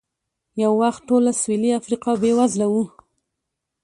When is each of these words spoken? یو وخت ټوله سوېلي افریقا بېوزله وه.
یو 0.63 0.71
وخت 0.81 1.01
ټوله 1.09 1.31
سوېلي 1.41 1.71
افریقا 1.79 2.11
بېوزله 2.21 2.67
وه. 2.73 2.85